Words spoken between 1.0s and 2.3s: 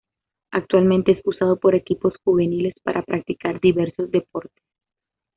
es usado por equipos